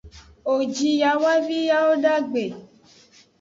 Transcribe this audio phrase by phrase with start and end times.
[0.45, 2.43] Wo ji yawavi yawodagbe.